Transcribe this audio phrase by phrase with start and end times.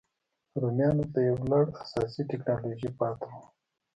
[0.61, 3.41] رومیانو ته یو لړ اساسي ټکنالوژۍ پاتې وو.